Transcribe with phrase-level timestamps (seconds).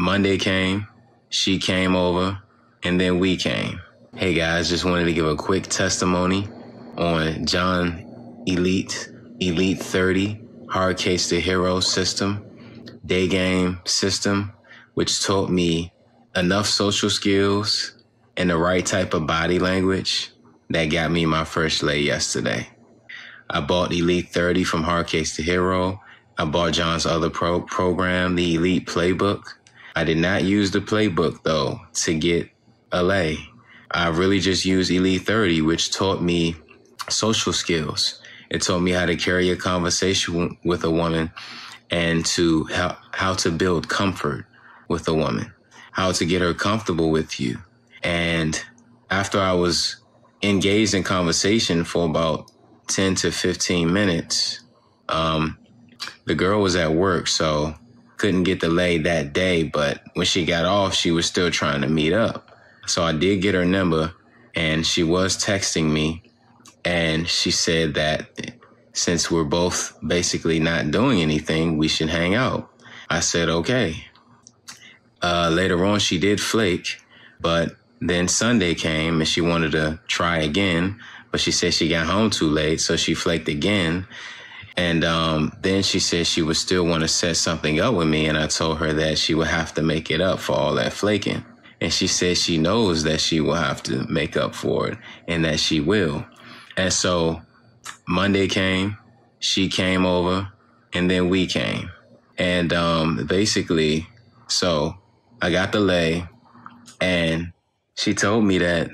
[0.00, 0.86] Monday came,
[1.28, 2.40] she came over,
[2.82, 3.82] and then we came.
[4.16, 6.48] Hey guys, just wanted to give a quick testimony
[6.96, 10.40] on John Elite, Elite 30,
[10.70, 12.42] Hard Case to Hero system,
[13.04, 14.54] day game system,
[14.94, 15.92] which taught me
[16.34, 18.02] enough social skills
[18.38, 20.30] and the right type of body language
[20.70, 22.66] that got me my first lay yesterday.
[23.50, 26.00] I bought Elite 30 from Hard Case to Hero.
[26.38, 29.59] I bought John's other pro- program, the Elite Playbook.
[29.94, 32.48] I did not use the playbook though to get
[32.92, 33.38] a lay.
[33.90, 36.54] I really just used Elite 30, which taught me
[37.08, 38.20] social skills.
[38.50, 41.30] It taught me how to carry a conversation with a woman
[41.90, 44.46] and to how, how to build comfort
[44.88, 45.52] with a woman,
[45.92, 47.58] how to get her comfortable with you.
[48.02, 48.60] And
[49.10, 49.96] after I was
[50.42, 52.50] engaged in conversation for about
[52.88, 54.60] 10 to 15 minutes,
[55.08, 55.58] um,
[56.26, 57.74] the girl was at work, so
[58.20, 59.62] couldn't get lay that day.
[59.62, 62.50] But when she got off, she was still trying to meet up.
[62.86, 64.12] So I did get her number
[64.54, 66.22] and she was texting me
[66.84, 68.28] and she said that
[68.92, 72.70] since we're both basically not doing anything, we should hang out.
[73.08, 74.04] I said, okay.
[75.22, 77.00] Uh, later on, she did flake,
[77.40, 82.06] but then Sunday came and she wanted to try again, but she said she got
[82.06, 84.06] home too late, so she flaked again.
[84.80, 88.24] And um, then she said she would still want to set something up with me,
[88.28, 90.94] and I told her that she would have to make it up for all that
[90.94, 91.44] flaking.
[91.82, 95.44] And she said she knows that she will have to make up for it and
[95.44, 96.24] that she will.
[96.78, 97.42] And so
[98.08, 98.96] Monday came,
[99.38, 100.50] she came over,
[100.94, 101.90] and then we came.
[102.38, 104.08] And um, basically,
[104.48, 104.94] so
[105.42, 106.26] I got the lay,
[107.02, 107.52] and
[107.96, 108.88] she told me that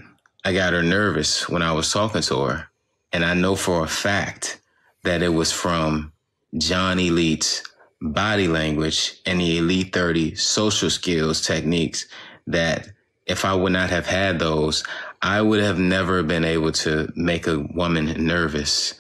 [0.45, 2.69] I got her nervous when I was talking to her.
[3.13, 4.61] And I know for a fact
[5.07, 6.13] that it was from
[6.59, 7.63] John Elite's
[8.03, 12.07] body language and the Elite 30 social skills techniques
[12.49, 12.89] that
[13.25, 14.85] if I would not have had those,
[15.23, 18.95] I would have never been able to make a woman nervous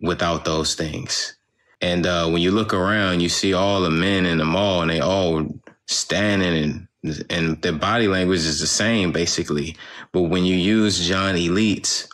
[0.00, 1.36] without those things.
[1.80, 4.90] And uh, when you look around, you see all the men in the mall and
[4.90, 5.46] they all
[5.86, 6.86] standing and
[7.30, 9.76] and their body language is the same basically.
[10.12, 12.08] But when you use John Elite's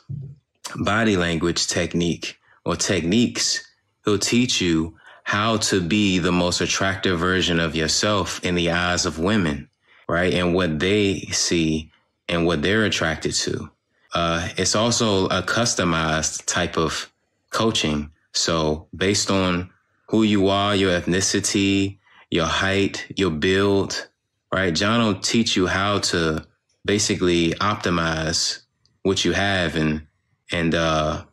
[0.77, 3.67] body language technique or techniques,
[4.05, 9.07] he'll teach you how to be the most attractive version of yourself in the eyes
[9.07, 9.69] of women
[10.13, 10.35] right?
[10.35, 11.91] And what they see
[12.29, 13.71] and what they're attracted to.
[14.15, 17.11] Uh, it's also a customized type of
[17.51, 18.11] coaching.
[18.35, 19.71] So based on
[20.09, 21.99] who you are, your ethnicity,
[22.31, 24.09] your height, your build,
[24.53, 24.75] right?
[24.75, 26.47] John will teach you how to
[26.85, 28.63] basically optimize
[29.03, 30.07] what you have and,
[30.51, 31.25] and, uh,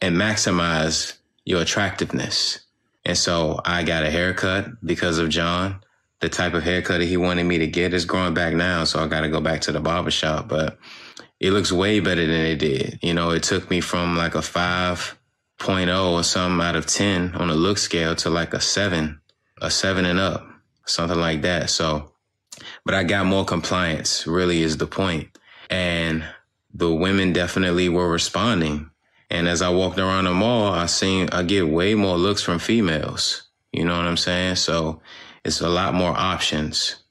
[0.00, 2.60] and maximize your attractiveness.
[3.04, 5.80] And so I got a haircut because of John
[6.24, 8.84] the type of haircut that he wanted me to get is growing back now.
[8.84, 10.78] So I got to go back to the barbershop, but
[11.38, 12.98] it looks way better than it did.
[13.02, 17.50] You know, it took me from like a 5.0 or something out of 10 on
[17.50, 19.20] a look scale to like a seven,
[19.60, 20.46] a seven and up,
[20.86, 21.68] something like that.
[21.68, 22.12] So,
[22.86, 25.28] but I got more compliance really is the point.
[25.68, 26.24] And
[26.72, 28.88] the women definitely were responding.
[29.34, 32.60] And as I walked around the mall, I seen, I get way more looks from
[32.60, 33.42] females.
[33.72, 34.54] You know what I'm saying?
[34.54, 35.00] So
[35.44, 37.02] it's a lot more options.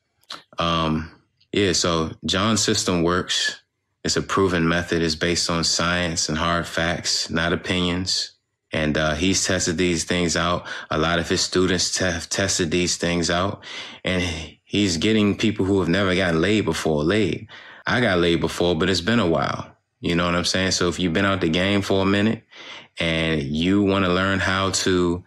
[0.57, 1.11] Um,
[1.51, 3.59] yeah, so John's system works.
[4.05, 5.01] It's a proven method.
[5.01, 8.31] It's based on science and hard facts, not opinions.
[8.71, 10.65] And uh, he's tested these things out.
[10.89, 13.65] A lot of his students have tested these things out,
[14.05, 14.23] and
[14.63, 17.49] he's getting people who have never gotten laid before laid.
[17.85, 19.72] I got laid before, but it's been a while.
[20.03, 20.71] You know what I'm saying?
[20.71, 22.43] So if you've been out the game for a minute
[22.99, 25.23] and you want to learn how to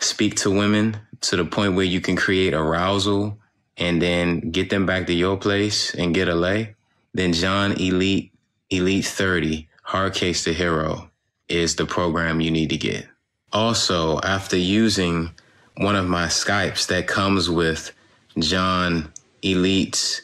[0.00, 3.38] speak to women to the point where you can create arousal
[3.78, 6.74] and then get them back to your place and get a lay,
[7.14, 8.30] then John Elite
[8.68, 11.10] Elite 30 Hard Case to Hero
[11.48, 13.08] is the program you need to get.
[13.50, 15.30] Also, after using
[15.78, 17.92] one of my Skypes that comes with
[18.38, 19.10] John
[19.42, 20.20] Elite's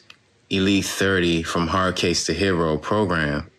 [0.51, 3.49] Elite 30 from Hard Case to Hero program,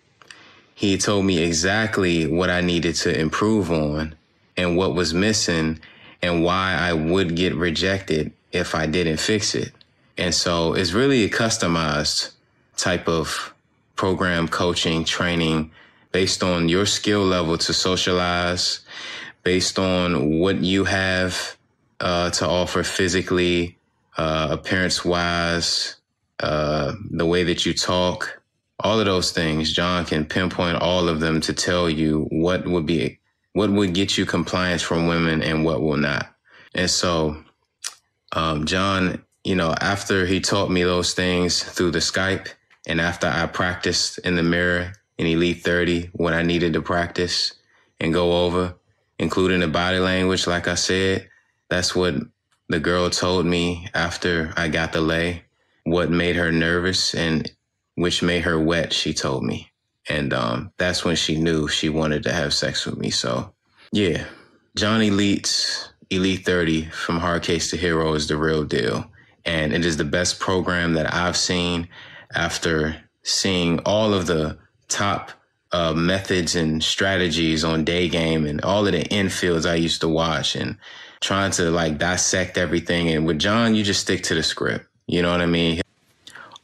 [0.77, 4.15] he told me exactly what I needed to improve on
[4.59, 5.81] and what was missing
[6.21, 9.73] and why I would get rejected if I didn't fix it.
[10.19, 12.33] And so it's really a customized
[12.77, 13.55] type of
[13.97, 15.71] program coaching training
[16.13, 18.81] based on your skill level to socialize,
[19.45, 21.57] based on what you have
[22.01, 23.79] uh, to offer physically,
[24.19, 25.97] uh, appearance wise,
[26.41, 28.36] uh, the way that you talk,
[28.81, 29.73] all of those things.
[29.73, 33.19] John can pinpoint all of them to tell you what would be
[33.53, 36.31] what would get you compliance from women and what will not.
[36.75, 37.43] And so,
[38.33, 42.49] um, John you know, after he taught me those things through the Skype,
[42.89, 47.53] and after I practiced in the mirror in Elite 30 what I needed to practice
[48.01, 48.75] and go over,
[49.21, 51.31] including the body language, like I said,
[51.69, 52.17] that's what
[52.69, 55.45] the girl told me after I got the lay,
[55.85, 57.49] what made her nervous and
[57.97, 59.71] which made her wet, she told me.
[60.09, 63.11] And um, that's when she knew she wanted to have sex with me.
[63.11, 63.53] So,
[63.91, 64.25] yeah,
[64.77, 69.11] John Elite's Elite 30 from Hard Case to Hero is the real deal.
[69.45, 71.89] And it is the best program that I've seen
[72.35, 74.59] after seeing all of the
[74.89, 75.33] top
[75.73, 80.09] uh, methods and strategies on day game and all of the infields I used to
[80.09, 80.77] watch and
[81.21, 83.09] trying to like dissect everything.
[83.09, 84.87] And with John, you just stick to the script.
[85.07, 85.81] You know what I mean?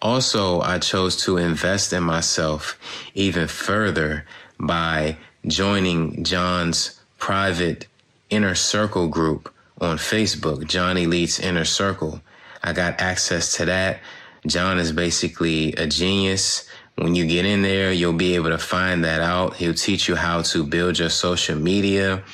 [0.02, 2.76] Also, I chose to invest in myself
[3.14, 4.26] even further
[4.58, 5.16] by
[5.46, 7.86] joining John's private
[8.28, 12.20] inner circle group on Facebook, John Elite's Inner Circle.
[12.64, 14.00] I got access to that.
[14.44, 16.68] John is basically a genius.
[16.96, 19.54] When you get in there, you'll be able to find that out.
[19.54, 22.24] He'll teach you how to build your social media.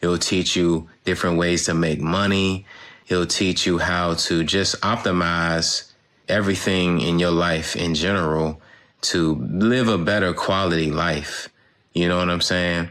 [0.00, 2.64] He'll teach you different ways to make money.
[3.04, 5.87] He'll teach you how to just optimize
[6.28, 8.60] everything in your life in general
[9.00, 11.48] to live a better quality life.
[11.92, 12.90] You know what I'm saying?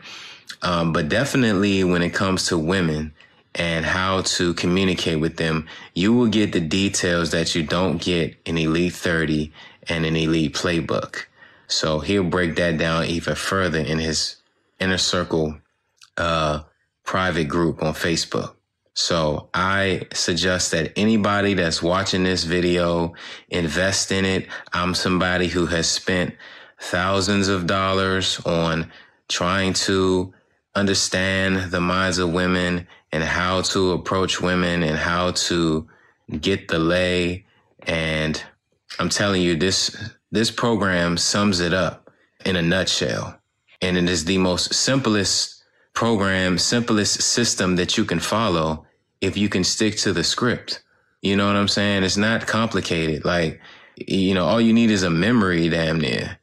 [0.62, 3.14] Um, but definitely when it comes to women
[3.56, 8.36] and how to communicate with them, you will get the details that you don't get
[8.46, 9.52] in Elite 30
[9.88, 11.26] and an Elite Playbook.
[11.68, 14.38] So he'll break that down even further in his
[14.80, 15.58] inner circle
[16.18, 16.62] uh,
[17.04, 18.57] private group on Facebook.
[18.98, 23.14] So I suggest that anybody that's watching this video
[23.48, 24.48] invest in it.
[24.74, 26.34] I'm somebody who has spent
[26.82, 28.92] thousands of dollars on
[29.30, 30.34] trying to
[30.74, 35.88] understand the minds of women and how to approach women and how to
[36.42, 37.46] get the lay.
[37.84, 38.44] And
[38.98, 39.96] I'm telling you, this,
[40.32, 42.10] this program sums it up
[42.46, 43.40] in a nutshell.
[43.80, 45.64] And it is the most simplest
[45.94, 48.87] program, simplest system that you can follow
[49.22, 50.84] if you can stick to the script.
[51.22, 52.04] You know what I'm saying?
[52.04, 53.26] It's not complicated.
[53.26, 53.60] Like,
[53.96, 56.38] you know, all you need is a memory damn near.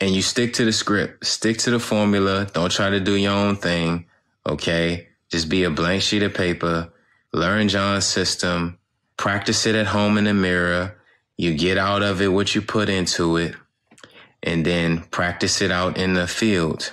[0.00, 2.46] And you stick to the script, stick to the formula.
[2.52, 4.06] Don't try to do your own thing.
[4.46, 5.08] Okay.
[5.30, 6.92] Just be a blank sheet of paper.
[7.32, 8.78] Learn John's system.
[9.16, 11.00] Practice it at home in the mirror.
[11.36, 13.54] You get out of it what you put into it
[14.42, 16.92] and then practice it out in the field.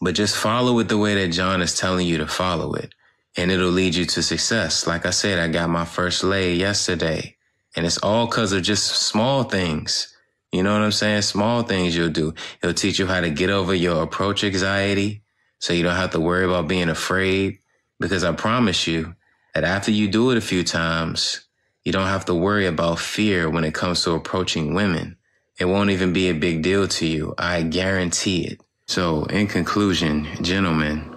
[0.00, 2.92] But just follow it the way that John is telling you to follow it
[3.36, 4.86] and it'll lead you to success.
[4.86, 7.36] Like I said, I got my first lay yesterday
[7.76, 10.14] and it's all because of just small things.
[10.52, 11.22] You know what I'm saying?
[11.22, 12.34] Small things you'll do.
[12.62, 15.22] It'll teach you how to get over your approach anxiety
[15.58, 17.58] so you don't have to worry about being afraid.
[17.98, 19.14] Because I promise you
[19.54, 21.46] that after you do it a few times,
[21.84, 25.16] you don't have to worry about fear when it comes to approaching women.
[25.58, 27.34] It won't even be a big deal to you.
[27.38, 28.60] I guarantee it.
[28.86, 31.11] So in conclusion, gentlemen,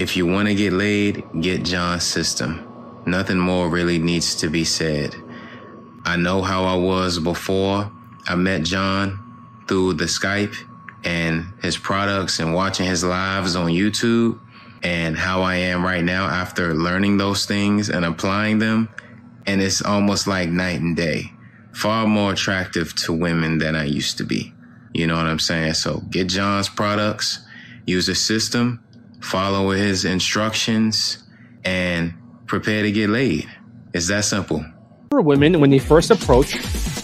[0.00, 2.66] if you want to get laid, get John's system.
[3.04, 5.14] Nothing more really needs to be said.
[6.06, 7.92] I know how I was before
[8.26, 10.56] I met John through the Skype
[11.04, 14.40] and his products and watching his lives on YouTube
[14.82, 18.88] and how I am right now after learning those things and applying them.
[19.44, 21.30] And it's almost like night and day.
[21.74, 24.54] Far more attractive to women than I used to be.
[24.94, 25.74] You know what I'm saying?
[25.74, 27.40] So get John's products,
[27.84, 28.82] use the system,
[29.20, 31.24] follow his instructions,
[31.64, 32.14] and
[32.46, 33.48] prepare to get laid.
[33.92, 34.64] It's that simple.
[35.10, 36.52] For women, when they first approach,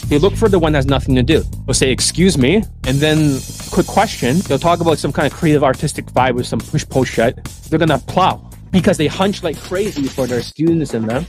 [0.09, 1.43] they look for the one that has nothing to do.
[1.67, 4.39] They'll say, Excuse me, and then quick question.
[4.41, 7.43] They'll talk about some kind of creative artistic vibe with some push pull shit.
[7.69, 11.27] They're gonna plow because they hunch like crazy for their students in them.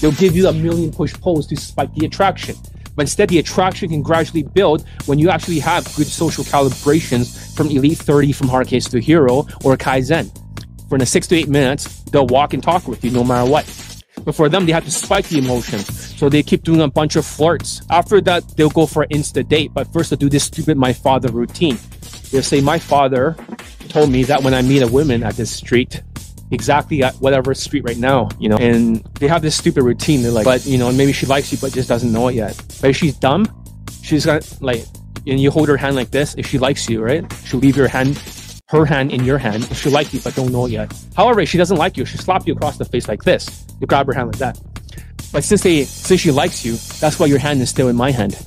[0.00, 2.56] They'll give you a million push pulls to spike the attraction.
[2.96, 7.68] But instead, the attraction can gradually build when you actually have good social calibrations from
[7.68, 10.32] Elite 30 from Hard Case to Hero or Kaizen.
[10.88, 13.48] For in the six to eight minutes, they'll walk and talk with you no matter
[13.48, 13.64] what.
[14.24, 16.16] But for them, they have to spike the emotions.
[16.16, 17.82] So they keep doing a bunch of flirts.
[17.90, 19.72] After that, they'll go for an insta date.
[19.74, 21.78] But first, they'll do this stupid my father routine.
[22.30, 23.36] They'll say, My father
[23.88, 26.02] told me that when I meet a woman at this street,
[26.50, 28.56] exactly at whatever street right now, you know.
[28.56, 30.22] And they have this stupid routine.
[30.22, 32.56] They're like, but you know, maybe she likes you, but just doesn't know it yet.
[32.80, 33.46] But if she's dumb,
[34.02, 34.84] she's gonna like,
[35.26, 36.34] and you hold her hand like this.
[36.36, 38.20] If she likes you, right, she'll leave your hand,
[38.68, 39.64] her hand in your hand.
[39.70, 40.92] If she likes you, but don't know it yet.
[41.16, 43.66] However, if she doesn't like you, she'll slap you across the face like this.
[43.80, 44.60] You grab her hand like that.
[45.32, 48.10] But since they, since she likes you, that's why your hand is still in my
[48.10, 48.38] hand.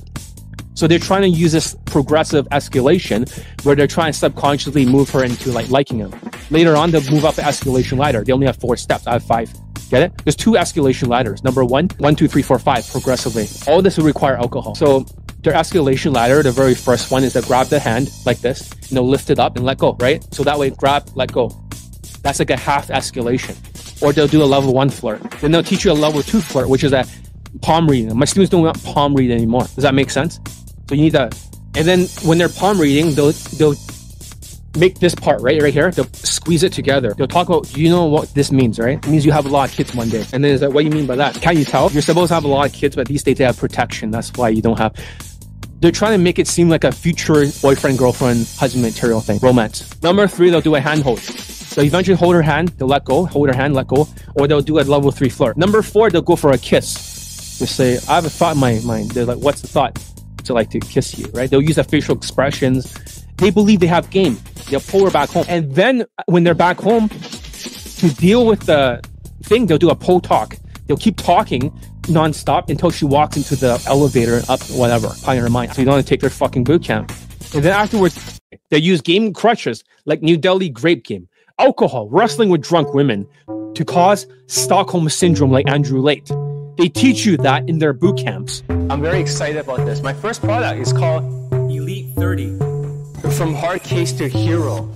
[0.74, 3.28] So they're trying to use this progressive escalation
[3.64, 6.10] where they're trying to subconsciously move her into like liking him.
[6.50, 8.24] Later on, they'll move up the escalation ladder.
[8.24, 9.06] They only have four steps.
[9.06, 9.52] I have five.
[9.90, 10.12] Get it?
[10.24, 11.42] There's two escalation ladders.
[11.42, 13.48] Number one, one, two, three, four, five, progressively.
[13.66, 14.74] All this will require alcohol.
[14.74, 15.06] So
[15.42, 18.94] their escalation ladder, the very first one is to grab the hand like this, you
[18.94, 20.22] know, lift it up and let go, right?
[20.34, 21.50] So that way, grab, let go.
[22.22, 23.56] That's like a half escalation.
[24.02, 25.22] Or they'll do a level one flirt.
[25.40, 27.04] Then they'll teach you a level two flirt, which is a
[27.62, 28.16] palm reading.
[28.16, 29.62] My students don't want palm read anymore.
[29.62, 30.40] Does that make sense?
[30.88, 31.30] So you need to,
[31.76, 33.74] and then when they're palm reading, they'll, they'll
[34.76, 35.90] make this part right right here.
[35.90, 37.14] They'll squeeze it together.
[37.16, 39.04] They'll talk about, you know what this means, right?
[39.04, 40.24] It means you have a lot of kids one day.
[40.32, 41.34] And then is that what do you mean by that?
[41.36, 41.90] Can you tell?
[41.90, 44.10] You're supposed to have a lot of kids, but these days they have protection.
[44.10, 44.94] That's why you don't have.
[45.80, 50.00] They're trying to make it seem like a future boyfriend, girlfriend, husband material thing, romance.
[50.02, 51.20] Number three, they'll do a handhold.
[51.20, 54.60] So eventually hold her hand, they'll let go, hold her hand, let go, or they'll
[54.60, 55.56] do a level three flirt.
[55.56, 57.58] Number four, they'll go for a kiss.
[57.60, 59.12] They say, I have a thought in my mind.
[59.12, 59.98] They're like, what's the thought?
[60.44, 61.48] To like to kiss you, right?
[61.48, 63.24] They'll use their facial expressions.
[63.36, 64.38] They believe they have game.
[64.70, 65.44] They'll pull her back home.
[65.48, 69.02] And then when they're back home, to deal with the
[69.42, 70.56] thing, they'll do a pull talk.
[70.86, 71.70] They'll keep talking
[72.02, 75.74] nonstop until she walks into the elevator up whatever, in her mind.
[75.74, 77.12] So you don't want to take their fucking boot camp.
[77.54, 82.62] And then afterwards, they use game crutches like New Delhi grape game, alcohol, wrestling with
[82.62, 83.26] drunk women
[83.74, 86.30] to cause Stockholm syndrome like Andrew Tate.
[86.78, 88.62] They teach you that in their boot camps.
[88.68, 90.00] I'm very excited about this.
[90.00, 91.24] My first product is called
[91.70, 92.69] Elite 30.
[93.28, 94.90] From hard case to hero.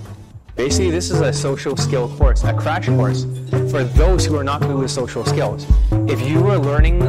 [0.55, 3.25] Basically, this is a social skill course, a crash course
[3.69, 5.65] for those who are not good with social skills.
[5.91, 7.01] If you are learning,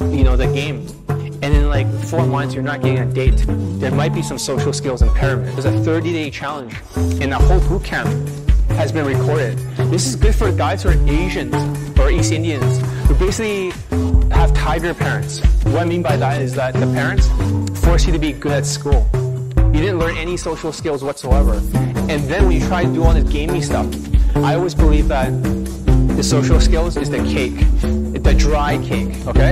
[0.00, 3.44] you know, the game, and in like four months you're not getting a date,
[3.78, 5.56] there might be some social skills impairment.
[5.56, 8.08] There's a 30-day challenge, and the whole boot camp
[8.70, 9.58] has been recorded.
[9.90, 11.54] This is good for guys who are Asians
[11.98, 13.70] or East Indians who basically
[14.30, 15.40] have tiger parents.
[15.64, 17.28] What I mean by that is that the parents
[17.80, 19.08] force you to be good at school.
[19.72, 21.54] You didn't learn any social skills whatsoever.
[22.10, 23.86] And then when you try to do all this gamey stuff,
[24.36, 25.30] I always believe that
[26.16, 27.56] the social skills is the cake,
[28.22, 29.50] the dry cake, okay?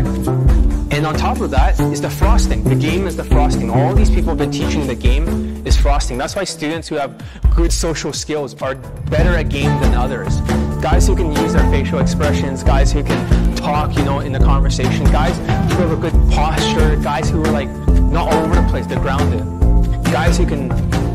[0.91, 2.65] And on top of that is the frosting.
[2.65, 3.71] The game is the frosting.
[3.71, 6.19] All these people have been teaching the game is frosting.
[6.19, 7.23] That's why students who have
[7.55, 10.41] good social skills are better at game than others.
[10.83, 14.41] Guys who can use their facial expressions, guys who can talk, you know, in the
[14.41, 15.37] conversation, guys
[15.73, 17.69] who have a good posture, guys who are like
[18.11, 19.68] not all over the place, they're grounded.
[20.13, 20.63] Guys who can,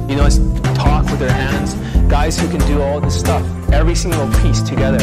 [0.08, 0.30] you know,
[0.76, 1.74] talk with their hands,
[2.10, 5.00] guys who can do all this stuff, every single piece together.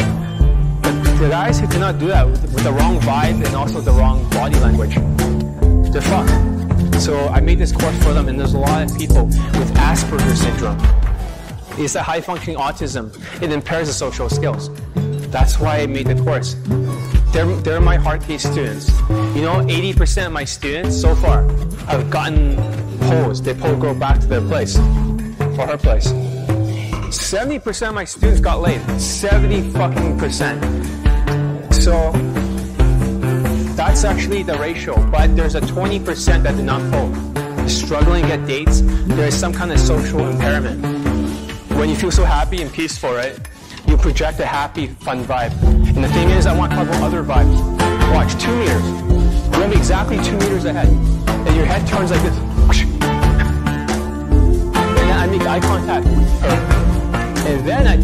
[0.81, 3.91] But the guys who cannot do that with, with the wrong vibe and also the
[3.91, 4.95] wrong body language,
[5.91, 7.01] they're fucked.
[7.01, 10.39] So I made this course for them, and there's a lot of people with Asperger's
[10.39, 10.79] syndrome.
[11.77, 13.11] It's a high functioning autism.
[13.41, 14.69] It impairs the social skills.
[15.31, 16.55] That's why I made the course.
[17.31, 18.89] They're, they're my hard case students.
[19.09, 21.43] You know, 80% of my students so far
[21.87, 22.57] have gotten
[23.01, 23.45] posed.
[23.45, 26.11] They pull girl back to their place or her place.
[27.11, 28.81] 70% of my students got laid.
[28.99, 30.61] 70 fucking percent.
[31.73, 32.11] So
[33.75, 34.95] that's actually the ratio.
[35.09, 37.67] But there's a 20% that did not pull.
[37.69, 38.81] Struggling to get dates.
[38.81, 40.83] There is some kind of social impairment.
[41.77, 43.39] When you feel so happy and peaceful, right?
[44.01, 45.53] Project a happy, fun vibe.
[45.95, 47.55] And the thing is, I want to talk about other vibes.
[48.11, 48.83] Watch, two meters.
[49.53, 50.87] You have exactly two meters ahead.
[50.87, 52.35] And your head turns like this.
[52.35, 53.01] And
[54.97, 56.49] then I make eye contact with her.
[57.47, 57.97] And then I,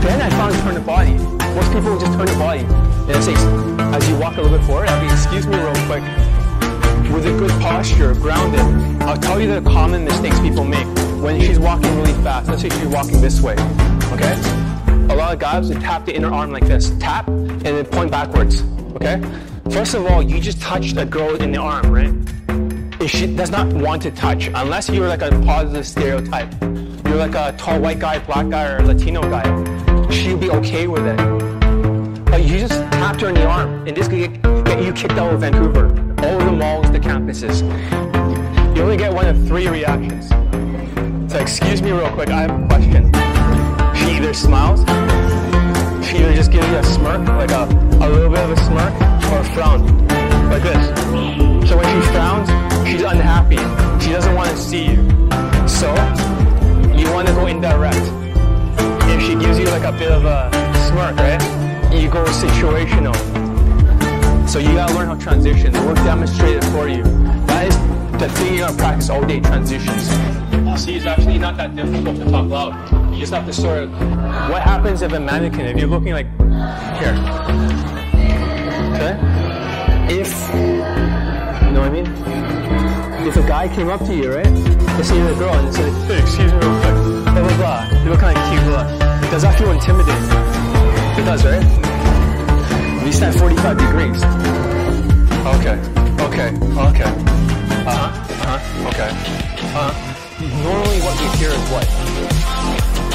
[0.00, 1.12] then I finally turn the body.
[1.54, 2.60] Most people will just turn the body.
[2.60, 3.34] And I say,
[3.94, 6.02] as you walk a little bit forward, I'll be, excuse me real quick.
[7.12, 10.86] With a good posture, grounded, I'll tell you the common mistakes people make
[11.22, 12.48] when she's walking really fast.
[12.48, 13.56] Let's say she's walking this way,
[14.10, 14.63] okay?
[15.14, 18.10] A lot of guys would tap the inner arm like this, tap, and then point
[18.10, 18.64] backwards,
[18.96, 19.22] okay?
[19.70, 22.12] First of all, you just touched a girl in the arm, right?
[22.48, 26.52] And she does not want to touch unless you're like a positive stereotype.
[26.60, 29.44] You're like a tall white guy, black guy, or Latino guy.
[30.10, 31.16] She'll be okay with it.
[32.24, 35.12] But you just tapped her in the arm, and this could get, get you kicked
[35.12, 35.86] out of Vancouver,
[36.24, 37.62] all the malls, the campuses.
[38.76, 40.28] You only get one of three reactions.
[41.32, 43.12] So excuse me real quick, I have a question.
[43.94, 44.84] She either smiles,
[46.06, 48.94] she either just gives you a smirk, like a, a little bit of a smirk,
[49.32, 50.08] or a frown,
[50.50, 51.68] like this.
[51.68, 52.48] So when she frowns,
[52.86, 53.56] she's unhappy.
[54.04, 54.96] She doesn't want to see you.
[55.66, 55.88] So
[56.94, 58.04] you want to go indirect.
[59.06, 60.50] If she gives you like a bit of a
[60.88, 61.42] smirk, right?
[61.92, 63.14] You go situational.
[64.48, 65.72] So you gotta learn how to transition.
[65.72, 67.02] We'll demonstrate it for you.
[67.46, 67.76] That is
[68.20, 70.53] the thing you're gonna practice all day, transitions.
[70.76, 73.12] See, it's actually not that difficult to talk loud.
[73.14, 73.90] You just have to sort of.
[74.50, 76.26] What happens if a mannequin, if you're looking like
[76.98, 77.14] here,
[78.92, 79.16] okay?
[80.10, 80.28] If
[81.64, 82.06] you know what I mean?
[83.26, 84.46] If a guy came up to you, right?
[84.98, 88.02] Let's say you're a girl and said, "Hey, excuse me, real quick," blah blah blah.
[88.02, 88.64] You look kind of cute.
[88.64, 88.84] Blah.
[89.30, 90.14] Does that feel intimidating?
[91.16, 93.04] It does, right?
[93.04, 94.22] We stand 45 degrees.
[95.54, 95.78] Okay,
[96.20, 96.50] okay,
[96.90, 97.10] okay.
[97.86, 98.10] Uh-huh,
[98.42, 99.10] uh-huh, okay.
[99.10, 100.23] Uh-huh.
[100.44, 101.88] Normally what you hear is what?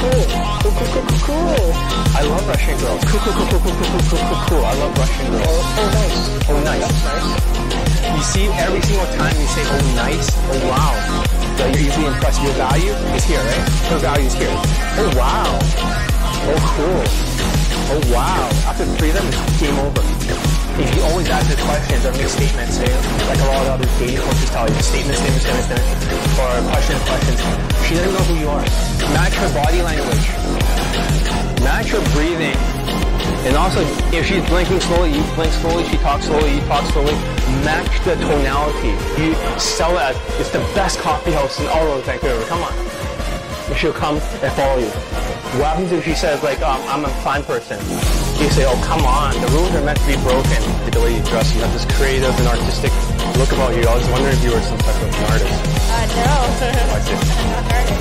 [0.01, 0.25] Cool,
[0.65, 1.69] cool, cool, cool, cool, cool.
[2.17, 3.03] I love Russian girls.
[3.05, 4.65] Cool, cool, cool, cool, cool, cool, cool, cool, cool.
[4.65, 5.45] I love Russian girls.
[5.45, 6.49] Oh, oh nice.
[6.49, 6.89] Oh, nice.
[6.89, 8.17] nice.
[8.17, 10.97] You see, every single time you say, oh, nice, oh, wow,
[11.57, 12.41] that you're easily impressed.
[12.41, 13.91] Your value is here, right?
[13.91, 14.49] Your value is here.
[14.97, 15.59] Oh, wow.
[16.49, 17.05] Oh, cool.
[17.93, 18.49] Oh, wow.
[18.65, 20.58] After three of them, it's game over.
[20.79, 22.87] If you always ask the questions or make statements, eh,
[23.27, 27.01] like a lot of other dating coaches tell you, statements, statements, statements, statements, or questions,
[27.03, 27.39] questions,
[27.83, 28.63] she doesn't know who you are.
[29.11, 30.25] Match her body language.
[31.59, 32.55] Match her breathing.
[33.43, 33.83] And also,
[34.15, 37.13] if she's blinking slowly, you blink slowly, she talks slowly, you talk slowly.
[37.67, 38.95] Match the tonality.
[39.19, 42.43] You sell it as, it's the best coffee house in all of Vancouver.
[42.45, 42.73] Come on.
[43.67, 44.87] And she'll come and follow you.
[45.59, 47.79] What happens if she says, like, um, I'm a fine person?
[48.39, 50.63] You say, oh, come on, the rules are meant to be broken.
[50.95, 52.87] The way you dress, you have this creative and artistic
[53.35, 53.83] look about you.
[53.83, 55.59] I was wondering if you were some type of an artist.
[55.91, 56.39] Uh, no.
[56.39, 57.19] I see.
[57.19, 57.99] I'm not an artist.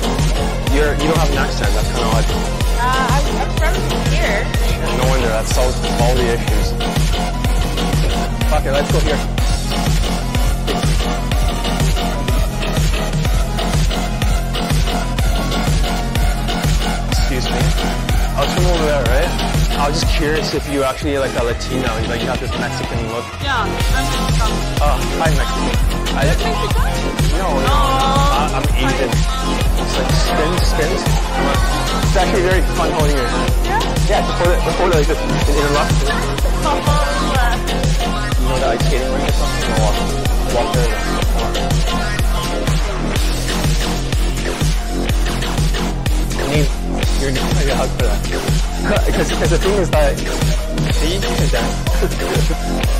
[0.71, 2.23] You're, you don't have an accent, that's kind of odd.
[2.23, 3.75] Uh, I'm, I'm from
[4.15, 4.47] here.
[4.95, 6.71] No wonder, that solves all the issues.
[8.47, 9.19] Okay, let's go here.
[17.11, 17.59] Excuse me.
[18.39, 19.48] I'll from over there, right?
[19.79, 22.99] I was just curious if you actually like a Latino, like you have this Mexican
[23.15, 23.23] look.
[23.41, 24.51] Yeah, I'm Mexican.
[24.83, 25.71] Oh, hi Mexican.
[26.19, 26.27] I,
[27.39, 28.35] no, no, oh.
[28.35, 29.07] I, I'm Asian.
[29.79, 30.99] It's like spins, spins.
[32.03, 33.23] It's actually very fun holding it.
[33.63, 33.79] Yeah?
[34.09, 37.08] Yeah, just hold it, just hold it like this, and interlock.
[49.39, 52.98] 这是丁力赛，第一 the thing